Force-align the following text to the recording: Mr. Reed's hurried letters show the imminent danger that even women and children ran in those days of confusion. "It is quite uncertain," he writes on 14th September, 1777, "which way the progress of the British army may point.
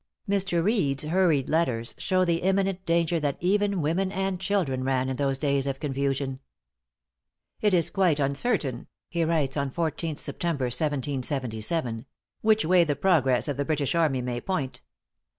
Mr. 0.27 0.63
Reed's 0.63 1.03
hurried 1.03 1.47
letters 1.47 1.93
show 1.99 2.25
the 2.25 2.37
imminent 2.41 2.87
danger 2.87 3.19
that 3.19 3.37
even 3.39 3.83
women 3.83 4.11
and 4.11 4.39
children 4.39 4.83
ran 4.83 5.09
in 5.09 5.15
those 5.17 5.37
days 5.37 5.67
of 5.67 5.79
confusion. 5.79 6.39
"It 7.61 7.75
is 7.75 7.91
quite 7.91 8.19
uncertain," 8.19 8.87
he 9.09 9.23
writes 9.23 9.55
on 9.57 9.69
14th 9.69 10.17
September, 10.17 10.65
1777, 10.65 12.07
"which 12.41 12.65
way 12.65 12.83
the 12.83 12.95
progress 12.95 13.47
of 13.47 13.57
the 13.57 13.63
British 13.65 13.93
army 13.93 14.23
may 14.23 14.41
point. 14.41 14.81